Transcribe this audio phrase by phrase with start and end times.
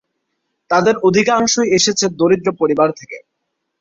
[0.71, 3.17] তাদের অধিকাংশই এসেছে দরিদ্র পরিবার থেকে।